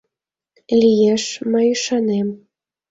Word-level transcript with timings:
—Лиеш, 0.79 1.23
мый 1.51 1.67
ӱшанем. 1.75 2.27